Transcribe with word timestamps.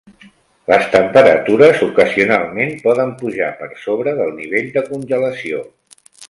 Les 0.71 0.85
temperatures 0.93 1.83
ocasionalment 1.87 2.73
poden 2.87 3.13
pujar 3.21 3.51
per 3.61 3.69
sobre 3.83 4.15
del 4.23 4.35
nivell 4.43 4.73
de 4.79 4.85
congelació. 4.89 5.63